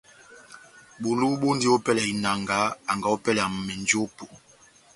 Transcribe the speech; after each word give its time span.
Bulu 1.01 1.27
bɔndi 1.41 1.67
ópɛlɛ 1.75 2.01
ya 2.05 2.09
inanga 2.13 2.57
anga 2.91 3.07
ópɛlɛ 3.15 3.41
ya 3.45 3.53
menjopo. 3.65 4.25